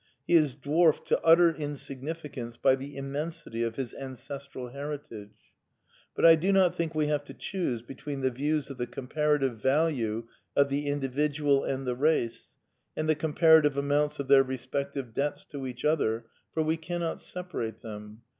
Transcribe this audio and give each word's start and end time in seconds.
He 0.25 0.33
is 0.33 0.55
dwarfed 0.55 1.05
to 1.09 1.23
utter 1.23 1.51
insignificance 1.53 2.57
by 2.57 2.73
the 2.73 2.97
immensity 2.97 3.61
of 3.61 3.75
his 3.75 3.93
ancestral 3.93 4.69
heritage. 4.69 5.37
But 6.15 6.25
I 6.25 6.33
do 6.33 6.51
not 6.51 6.73
think 6.73 6.95
we 6.95 7.05
have 7.05 7.23
to 7.25 7.35
choose 7.35 7.83
between 7.83 8.21
the 8.21 8.31
views 8.31 8.71
of 8.71 8.79
the 8.79 8.87
comparative 8.87 9.59
value 9.61 10.27
of 10.55 10.69
the 10.69 10.87
Indi 10.87 11.07
vidual 11.07 11.69
and 11.69 11.85
the 11.85 11.93
Bace 11.95 12.55
and 12.97 13.07
the 13.07 13.13
comparative 13.13 13.75
amoimts 13.75 14.17
of. 14.19 14.25
N^ 14.25 14.29
their 14.29 14.41
respective 14.43 15.13
debts 15.13 15.45
to 15.45 15.67
each 15.67 15.85
other, 15.85 16.25
for 16.51 16.63
we 16.63 16.77
cannot 16.77 17.21
separate 17.21 17.77
^ 17.77 17.81
them. 17.81 18.23